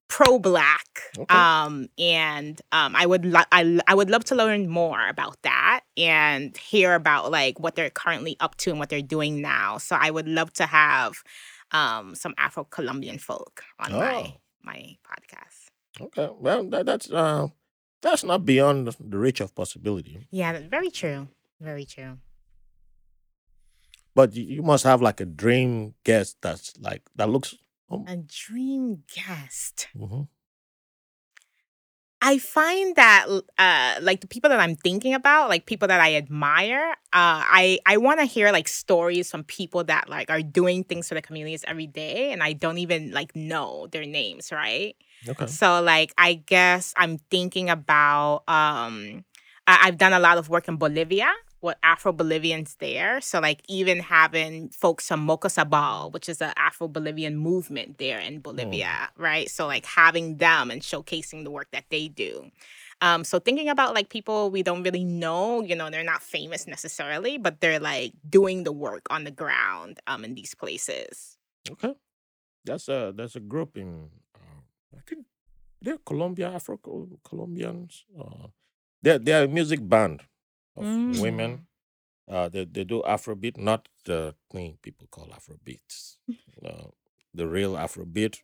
[0.07, 0.87] pro-black.
[1.17, 1.35] Okay.
[1.35, 5.81] Um and um I would lo- I I would love to learn more about that
[5.97, 9.77] and hear about like what they're currently up to and what they're doing now.
[9.79, 11.23] So I would love to have
[11.71, 13.99] um some Afro-Colombian folk on Oh.
[13.99, 15.69] my my podcast.
[16.01, 16.29] Okay.
[16.39, 17.47] Well, that, that's uh,
[18.01, 20.27] that's not beyond the reach of possibility.
[20.29, 21.29] Yeah, very true.
[21.59, 22.17] Very true.
[24.15, 27.53] But you, you must have like a dream guest that's like that looks.
[27.91, 29.87] Um, A dream guest.
[29.95, 30.27] mhm.
[32.21, 33.27] I find that
[33.59, 37.77] uh like the people that I'm thinking about, like people that I admire, uh I
[37.85, 41.21] I want to hear like stories from people that like are doing things for the
[41.21, 44.95] communities every day and I don't even like know their names, right?
[45.27, 45.45] Okay.
[45.45, 49.23] So like I guess I'm thinking about um
[49.67, 51.29] I- I've done a lot of work in Bolivia
[51.65, 53.19] with Afro Bolivians there.
[53.19, 58.39] So like even having folks from Mocusabol, which is an Afro Bolivian movement there in
[58.39, 59.49] Bolivia, right?
[59.49, 62.51] So like having them and showcasing the work that they do.
[63.01, 66.65] Um, so thinking about like people we don't really know, you know, they're not famous
[66.67, 71.37] necessarily, but they're like doing the work on the ground um in these places.
[71.69, 71.93] Okay.
[72.63, 74.61] That's a that's a group in uh,
[74.95, 75.25] I think
[75.81, 76.77] they're Colombia, Afro
[77.23, 78.05] Colombians.
[78.17, 78.47] Uh,
[79.01, 80.21] they're they're a music band
[80.75, 81.21] of Mm.
[81.21, 81.67] women.
[82.27, 86.17] Uh, they they do Afrobeat, not the thing people call Afrobeats.
[86.65, 86.87] uh,
[87.33, 88.41] the real Afrobeat.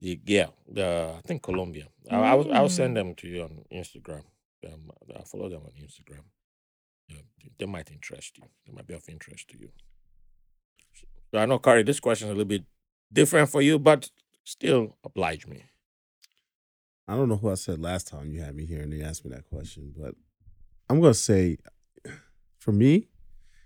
[0.00, 1.88] The, yeah, the I think Colombia.
[2.10, 2.94] I, I will I'll send Mm.
[2.94, 4.24] them to you on Instagram.
[4.66, 6.24] Um, I follow them on Instagram.
[7.08, 8.44] Yeah, they- they might interest you.
[8.66, 9.72] They might be of interest to you.
[11.30, 12.64] So I know, Kari, this question is a little bit
[13.12, 14.10] different for you, but
[14.44, 15.64] still oblige me.
[17.08, 19.24] I don't know who I said last time you had me here and they asked
[19.24, 20.14] me that question, but
[20.88, 21.58] I'm gonna say,
[22.58, 23.08] for me,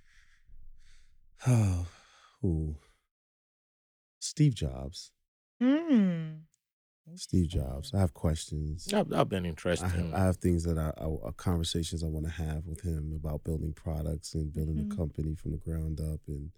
[1.47, 1.87] oh,
[2.43, 2.77] who?
[4.21, 5.13] Steve Jobs.
[5.63, 6.41] Mm.
[7.15, 7.93] Steve Jobs.
[7.95, 8.93] I have questions.
[8.93, 12.33] I've been I have, I have things that I, I uh, conversations I want to
[12.33, 14.93] have with him about building products and building Mhm.
[14.93, 16.51] a company from the ground up and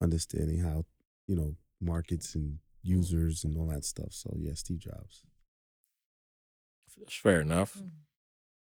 [0.00, 0.84] understanding how
[1.26, 4.12] you know markets and users and all that stuff.
[4.12, 5.22] So yeah, Steve Jobs.
[6.98, 7.78] That's fair enough.
[7.78, 7.90] Mm.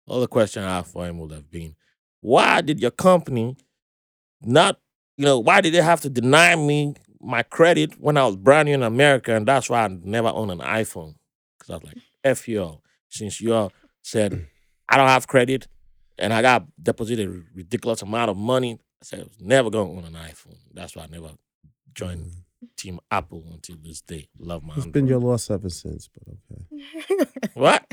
[0.07, 1.75] All the question I have for him would have been,
[2.21, 3.55] why did your company
[4.41, 4.79] not,
[5.17, 8.67] you know, why did they have to deny me my credit when I was brand
[8.67, 11.15] new in America, and that's why I never owned an iPhone?
[11.57, 14.47] Because I was like, F you all, since you all said
[14.89, 15.67] I don't have credit
[16.17, 19.89] and I got deposited a ridiculous amount of money, I said I was never gonna
[19.91, 20.57] own an iPhone.
[20.73, 21.29] That's why I never
[21.93, 22.25] joined
[22.63, 22.75] Mm.
[22.77, 24.27] Team Apple until this day.
[24.39, 27.25] Love my It's been your loss ever since, but okay.
[27.53, 27.85] What?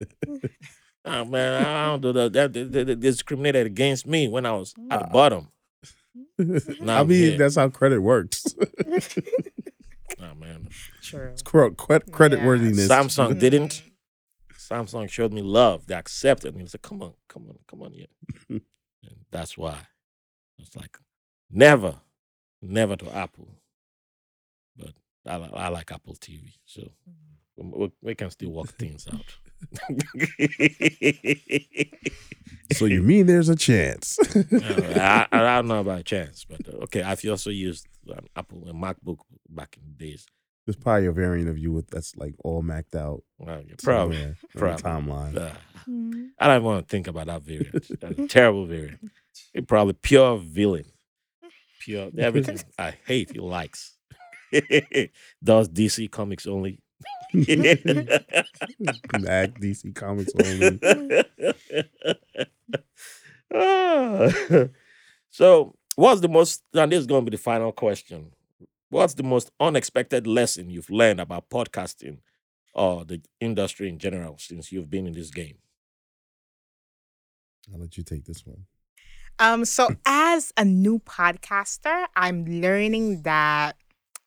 [1.04, 2.32] oh man, I don't do that.
[2.32, 5.48] That, that, that- that discriminated against me when I was at the bottom.
[6.80, 7.38] Now I mean, here.
[7.38, 8.44] that's how credit works.
[10.20, 10.68] Oh man,
[11.02, 11.28] True.
[11.28, 12.46] it's cre- cre- credit Yeah.
[12.46, 12.88] worthiness.
[12.88, 13.82] Samsung didn't.
[14.58, 15.86] Samsung showed me love.
[15.86, 16.62] They accepted me.
[16.62, 18.06] They said, "Come on, come on, come on here."
[18.48, 18.62] and
[19.30, 19.76] that's why
[20.58, 20.96] it's like
[21.50, 21.96] never,
[22.62, 23.48] never to Apple.
[24.76, 24.92] But
[25.26, 27.12] I, li- I like Apple TV, so we,
[27.58, 29.36] we- we can still work things out.
[32.72, 34.18] So you mean there's a chance?
[34.52, 37.02] I, I, I don't know about chance, but uh, okay.
[37.02, 39.18] I've also used an Apple and MacBook
[39.48, 40.26] back in the days.
[40.66, 43.22] There's probably a variant of you with that's like all macked out.
[43.38, 44.16] Well, yeah, probably.
[44.18, 44.82] the probably.
[44.82, 45.36] timeline.
[45.38, 45.54] Uh.
[46.38, 47.86] I don't want to think about that variant.
[48.00, 49.00] That's a terrible variant.
[49.54, 50.84] He probably pure villain.
[51.80, 53.30] Pure everything I hate.
[53.32, 53.96] He likes.
[55.42, 56.80] Does DC comics only?
[57.34, 57.50] Mac
[59.60, 60.32] DC Comics
[63.50, 64.68] only.
[65.30, 66.62] So, what's the most?
[66.74, 68.32] And this is going to be the final question.
[68.90, 72.18] What's the most unexpected lesson you've learned about podcasting
[72.74, 75.58] or the industry in general since you've been in this game?
[77.72, 78.64] I'll let you take this one.
[79.38, 83.76] Um, so as a new podcaster, I'm learning that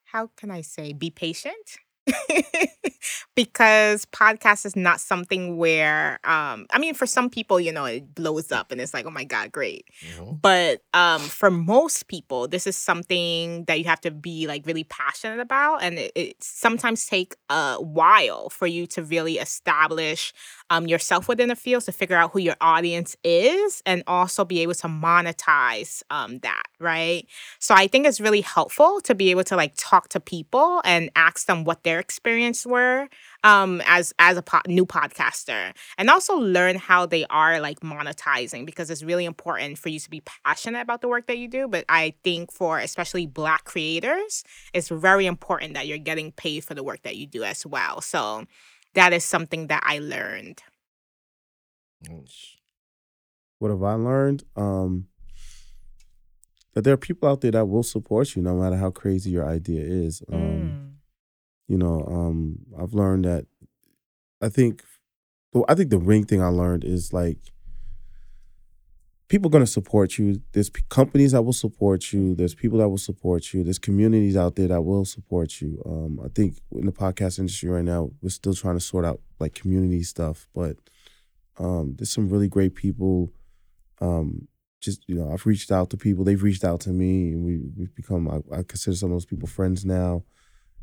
[0.05, 1.79] how can I say be patient?
[3.35, 8.13] because podcast is not something where um I mean for some people, you know, it
[8.15, 9.85] blows up and it's like, oh my God, great.
[10.05, 10.41] Mhm.
[10.41, 14.83] But um, for most people, this is something that you have to be like really
[14.83, 20.33] passionate about, and it, it sometimes take a while for you to really establish
[20.69, 24.61] um, yourself within the field to figure out who your audience is, and also be
[24.61, 27.25] able to monetize um, that, right?
[27.59, 31.09] So I think it's really helpful to be able to like talk to people and
[31.15, 33.09] ask them what their experience were
[33.43, 38.65] um, as as a po- new podcaster and also learn how they are like monetizing
[38.65, 41.67] because it's really important for you to be passionate about the work that you do
[41.67, 46.73] but i think for especially black creators it's very important that you're getting paid for
[46.73, 48.45] the work that you do as well so
[48.93, 50.63] that is something that i learned
[53.59, 54.43] What have I learned?
[54.55, 55.05] Um,
[56.73, 59.45] that there are people out there that will support you no matter how crazy your
[59.45, 60.23] idea is.
[60.31, 60.80] Um, Mm.
[61.67, 63.45] You know, um, I've learned that.
[64.41, 64.83] I think,
[65.67, 67.37] I think the ring thing I learned is like
[69.31, 70.41] people are going to support you.
[70.51, 72.35] There's companies that will support you.
[72.35, 73.63] There's people that will support you.
[73.63, 75.81] There's communities out there that will support you.
[75.85, 79.21] Um, I think in the podcast industry right now, we're still trying to sort out
[79.39, 80.75] like community stuff, but
[81.57, 83.31] um, there's some really great people.
[84.01, 84.49] Um,
[84.81, 86.25] just you know, I've reached out to people.
[86.25, 88.27] They've reached out to me, and we we've become.
[88.27, 90.23] I, I consider some of those people friends now.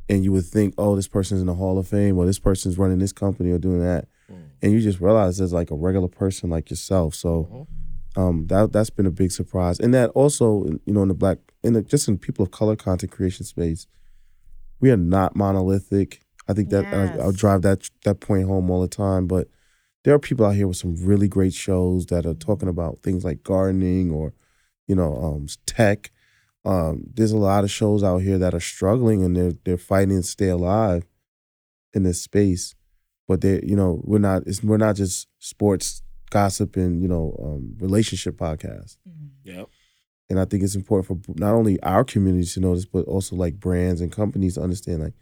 [0.09, 2.79] And you would think, oh, this person's in the Hall of Fame, or this person's
[2.79, 4.37] running this company, or doing that, Mm.
[4.63, 7.15] and you just realize there's like a regular person like yourself.
[7.15, 7.67] So Mhm.
[8.21, 11.39] um, that that's been a big surprise, and that also, you know, in the black,
[11.63, 13.87] in the just in people of color content creation space,
[14.81, 16.21] we are not monolithic.
[16.49, 19.27] I think that I, I'll drive that that point home all the time.
[19.27, 19.49] But
[20.05, 23.25] there are people out here with some really great shows that are talking about things
[23.25, 24.33] like gardening or,
[24.87, 26.11] you know, um, tech.
[26.69, 30.21] Um, there's a lot of shows out here that are struggling and they're they're fighting
[30.21, 31.07] to stay alive
[31.95, 32.75] in this space.
[33.27, 34.43] but they, you know, we're not.
[34.47, 38.99] It's we're not just sports gossip and you know um, relationship podcast.
[39.45, 39.65] Yeah.
[40.31, 43.35] And I think it's important for not only our community to know this, but also
[43.35, 45.15] like brands and companies to understand like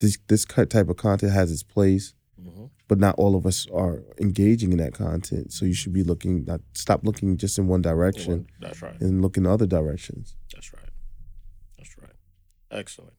[0.00, 4.02] this this type of content has its place, hmm but not all of us are
[4.20, 5.50] engaging in that content.
[5.50, 9.00] So you should be looking not stop looking just in one direction That's right.
[9.00, 10.36] and look in other directions.
[10.52, 10.90] That's right.
[11.78, 12.16] That's right.
[12.70, 13.14] Excellent.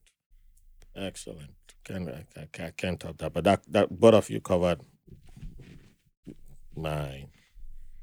[0.96, 1.56] Excellent.
[1.84, 3.34] Can I, I, I can't top that.
[3.34, 4.82] But that that both of you covered
[6.76, 7.26] my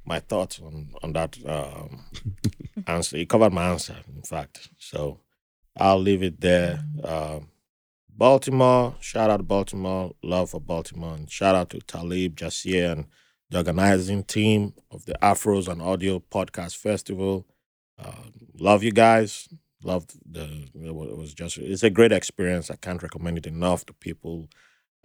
[0.04, 2.04] my thoughts on on that um,
[2.86, 3.16] answer.
[3.16, 4.70] You covered my answer, in fact.
[4.78, 5.20] So
[5.78, 6.84] I'll leave it there.
[7.04, 7.48] Um,
[8.20, 13.06] Baltimore, shout out to Baltimore, love for Baltimore, and shout out to Talib Jasir and
[13.48, 17.46] the organizing team of the Afros and Audio Podcast Festival.
[17.98, 18.12] Uh,
[18.58, 19.48] love you guys.
[19.82, 20.44] Loved the
[20.74, 22.70] it was just it's a great experience.
[22.70, 24.50] I can't recommend it enough to people.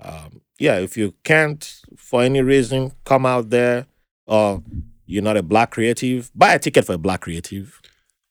[0.04, 1.64] Um, yeah, if you can't
[1.96, 3.86] for any reason come out there,
[4.28, 4.62] or
[5.06, 7.80] you're not a black creative, buy a ticket for a black creative.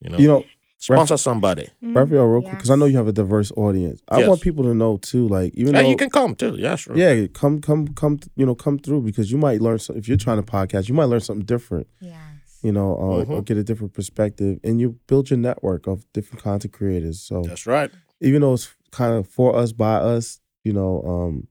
[0.03, 0.45] You know, You know,
[0.85, 1.69] sponsor somebody.
[1.83, 4.03] Raphael, real quick, because I know you have a diverse audience.
[4.09, 4.29] I Yes.
[4.29, 6.57] want people to know too, like even And though you can come too.
[6.59, 6.97] Yeah, sure.
[6.97, 9.79] yeah, come come come, you know, come through because you might learn.
[9.79, 11.87] Some, if you're trying to podcast, you might learn something different.
[12.01, 12.19] Yes.
[12.63, 13.29] you know, uh, Mhm.
[13.29, 17.21] or get a different perspective, and you build your network of different content creators.
[17.21, 17.91] So That's right.
[18.23, 21.49] even though it's kind of for us, by us, you know, um,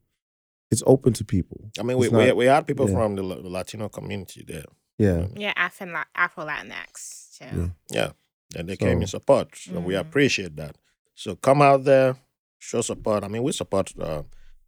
[0.72, 1.70] it's open to people.
[1.80, 2.96] I mean, we, It's we, not- we had people yeah.
[2.96, 4.66] from the La- Latino community there.
[4.98, 7.46] Yeah, Yeah, Afro Afro Latinx too.
[7.46, 7.68] Yeah.
[7.92, 8.12] Yeah,
[8.56, 9.56] and they came in support.
[9.56, 10.00] So we Mhm.
[10.02, 10.78] appreciate that.
[11.16, 12.16] So come out there,
[12.60, 13.24] show support.
[13.24, 14.24] I mean, we support uh,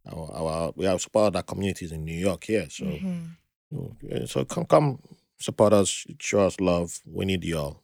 [0.06, 2.68] our, our we have support our communities in New York here.
[2.70, 3.36] So Mhm.
[4.12, 4.98] uh, so come come
[5.38, 7.00] support us, show us love.
[7.04, 7.82] We need y'all,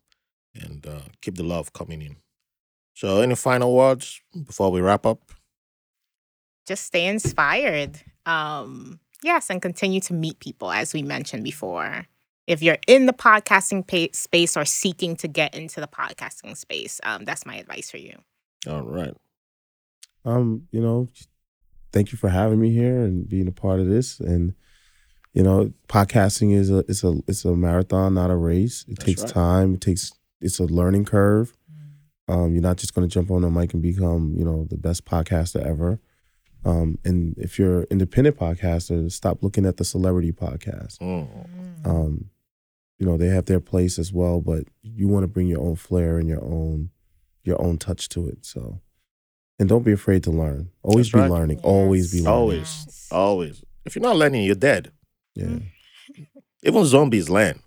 [0.55, 2.16] and uh, keep the love coming in.
[2.95, 5.20] So any final words before we wrap up?
[6.66, 8.01] Just stay inspired.
[8.26, 12.07] Um, yes, and continue to meet people as we mentioned before.
[12.47, 17.01] If you're in the podcasting pa- space or seeking to get into the podcasting space,
[17.05, 18.18] um, that's my advice for you.
[18.68, 19.14] All right.
[20.24, 21.09] um, you know,
[21.93, 24.20] thank you for having me here and being a part of this.
[24.20, 24.55] And
[25.34, 28.84] you know, podcasting is a it's a it's a marathon, not a race.
[28.88, 29.30] It That's takes right.
[29.30, 29.74] time.
[29.74, 31.57] It takes it's a learning curve.
[32.28, 34.76] Um, you're not just going to jump on the mic and become, you know, the
[34.76, 36.01] best podcaster ever.
[36.64, 40.99] Um, and if you're an independent podcaster, stop looking at the celebrity podcast.
[40.99, 41.86] Mm.
[41.86, 42.30] Um,
[43.03, 45.74] you know, they have their place as well, but you want to bring your own
[45.74, 46.90] flair and your own
[47.42, 48.46] your own touch to it.
[48.46, 48.80] So,
[49.59, 50.70] and don't be afraid to learn.
[50.84, 51.30] Always That's be right.
[51.30, 51.59] learning.
[51.64, 52.32] Always be learning.
[52.32, 53.09] Always, Yes.
[53.11, 53.64] always.
[53.84, 54.92] If you're not learning, you're dead.
[55.34, 55.59] Yeah.
[56.62, 57.59] Even zombies learn.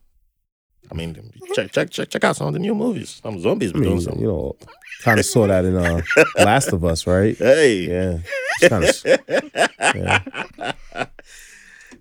[0.90, 1.16] I mean,
[1.54, 3.20] check check check check out some of the new movies.
[3.22, 4.56] Some zombies I mean, doing you know,
[5.04, 6.02] kind of saw that in uh,
[6.38, 7.36] Last of Us, right?
[7.38, 7.90] Hey.
[7.90, 8.20] Yeah.
[8.70, 9.04] Kind of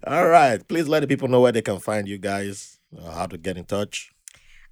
[0.06, 0.66] All right.
[0.68, 3.56] Please let the people know where they can find you guys, uh, how to get
[3.56, 4.12] in touch.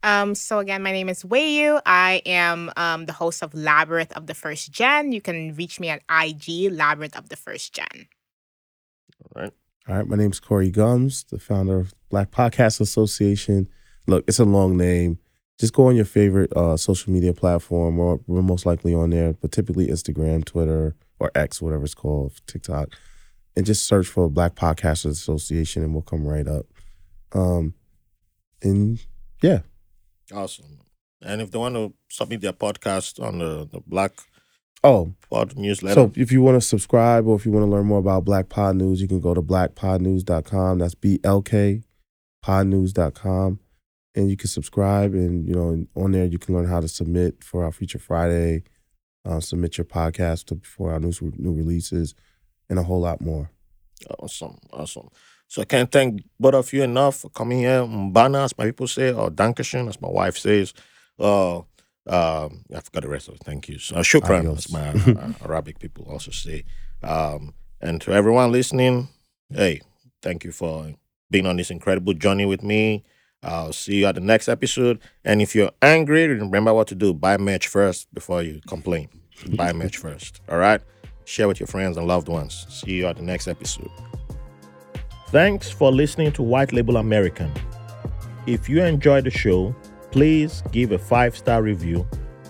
[0.02, 1.80] Um, so again, my name is Weyu.
[1.86, 5.12] I am um, the host of Labyrinth of the First Gen.
[5.12, 8.08] You can reach me at IG Labyrinth of the First Gen.
[9.34, 9.52] All right.
[9.88, 13.68] All right, my name is Corey Gumbs, the founder of Black Podcast Association.
[14.06, 15.18] Look, it's a long name.
[15.58, 17.96] Just go on your favorite uh, social media platform.
[17.96, 22.32] We're, we're most likely on there, but typically Instagram, Twitter, or X, whatever it's called,
[22.46, 22.90] TikTok,
[23.56, 26.66] and just search for Black Podcasters Association, and we'll come right up.
[27.32, 27.74] Um,
[28.62, 28.98] and
[29.42, 29.60] yeah,
[30.34, 30.78] Awesome.
[31.20, 34.12] And if they want to submit their podcast on the, the Black
[34.82, 37.86] oh, Pod newsletter, So if you want to subscribe or if you want to learn
[37.86, 40.78] more about Black Pod News, you can go to blackpodnews.com.
[40.78, 41.82] That's B L K
[42.44, 43.60] podnews.com.
[44.14, 47.42] And you can subscribe and you know, on there you can learn how to submit
[47.42, 48.64] for our Feature Friday,
[49.24, 52.14] uh, submit your podcast to, for our new new releases,
[52.68, 53.50] and a whole lot more.
[54.18, 55.08] awesome, awesome.
[55.52, 57.82] So I can't thank both of you enough for coming here.
[57.82, 60.72] Mbana, as my people say, or Dankeschön, as my wife says.
[61.18, 63.44] Uh, um, I forgot the rest of it.
[63.44, 63.78] Thank you.
[63.78, 64.64] So, shukran, Adios.
[64.64, 66.64] as my uh, Arabic people also say.
[67.02, 69.08] Um, and to everyone listening,
[69.50, 69.82] hey,
[70.22, 70.94] thank you for
[71.30, 73.04] being on this incredible journey with me.
[73.42, 75.00] I'll see you at the next episode.
[75.22, 77.12] And if you're angry, remember what to do.
[77.12, 79.10] Buy merch first before you complain.
[79.54, 80.40] Buy merch first.
[80.48, 80.80] All right?
[81.26, 82.66] Share with your friends and loved ones.
[82.70, 83.90] See you at the next episode.
[85.32, 87.50] Thanks for listening to White Label American.
[88.46, 89.74] If you enjoyed the show,
[90.10, 92.06] please give a five star review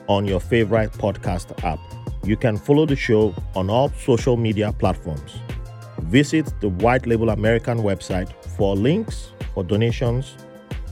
[0.09, 1.79] on your favorite podcast app.
[2.25, 5.39] You can follow the show on all social media platforms.
[6.01, 10.37] Visit the White Label American website for links for donations,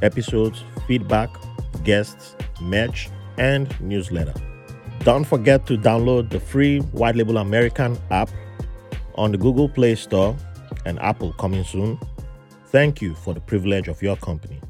[0.00, 1.28] episodes, feedback,
[1.82, 4.34] guests, merch, and newsletter.
[5.00, 8.30] Don't forget to download the free White Label American app
[9.16, 10.36] on the Google Play Store
[10.84, 11.98] and Apple coming soon,
[12.66, 14.60] thank you for the privilege of your company.